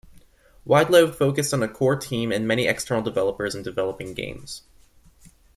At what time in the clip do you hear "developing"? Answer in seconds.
3.61-4.15